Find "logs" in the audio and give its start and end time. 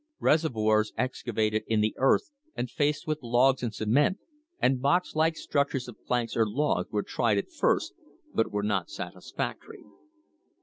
3.21-3.61, 6.49-6.89